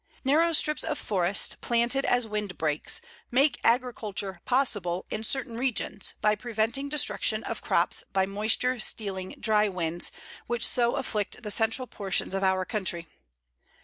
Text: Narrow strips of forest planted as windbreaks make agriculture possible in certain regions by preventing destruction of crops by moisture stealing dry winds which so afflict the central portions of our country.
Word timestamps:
Narrow 0.25 0.51
strips 0.51 0.83
of 0.83 0.97
forest 0.97 1.61
planted 1.61 2.05
as 2.05 2.27
windbreaks 2.27 3.01
make 3.29 3.59
agriculture 3.63 4.41
possible 4.45 5.05
in 5.11 5.23
certain 5.23 5.55
regions 5.55 6.15
by 6.21 6.33
preventing 6.33 6.89
destruction 6.89 7.43
of 7.43 7.61
crops 7.61 8.03
by 8.11 8.25
moisture 8.25 8.79
stealing 8.79 9.35
dry 9.39 9.69
winds 9.69 10.11
which 10.47 10.65
so 10.65 10.95
afflict 10.95 11.43
the 11.43 11.51
central 11.51 11.85
portions 11.85 12.33
of 12.33 12.41
our 12.43 12.65
country. 12.65 13.09